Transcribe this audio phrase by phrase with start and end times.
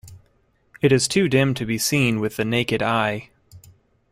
[0.81, 3.29] It is too dim to be seen with the naked eye.